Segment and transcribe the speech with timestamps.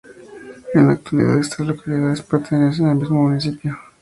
[0.73, 3.77] En la actualidad estas localidades pertenecen al mismo municipio.